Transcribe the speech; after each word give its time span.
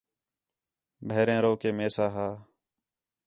بھیریں 1.09 1.39
رو 1.43 1.51
کے 1.61 1.69
میساں 1.77 2.09
ہا 2.15 2.29